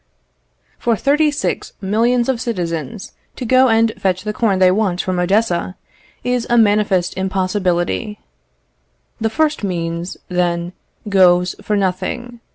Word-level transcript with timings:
For 0.79 0.95
thirty 0.95 1.29
six 1.29 1.73
millions 1.79 2.27
of 2.27 2.41
citizens 2.41 3.11
to 3.35 3.45
go 3.45 3.69
and 3.69 3.93
fetch 3.99 4.23
the 4.23 4.33
corn 4.33 4.57
they 4.57 4.71
want 4.71 4.99
from 4.99 5.19
Odessa, 5.19 5.75
is 6.23 6.47
a 6.49 6.57
manifest 6.57 7.15
impossibility. 7.15 8.17
The 9.19 9.29
first 9.29 9.63
means, 9.63 10.17
then, 10.27 10.73
goes 11.07 11.53
for 11.61 11.77
nothing. 11.77 12.39